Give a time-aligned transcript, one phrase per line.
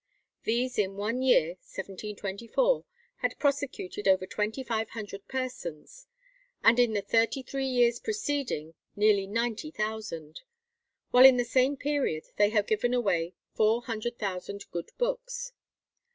[0.45, 2.85] These in one year, 1724,
[3.17, 6.07] had prosecuted over twenty five hundred persons,
[6.63, 10.41] and in the thirty three years preceding nearly ninety thousand;
[11.11, 15.51] while in the same period they had given away four hundred thousand good books.